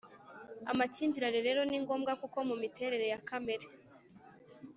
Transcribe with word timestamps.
Amakimbirane 0.71 1.39
rero 1.47 1.61
ni 1.65 1.77
ngombwa 1.83 2.11
kuko 2.21 2.37
mu 2.47 2.55
miterere 2.61 3.05
ya 3.11 3.19
kamere 3.27 3.65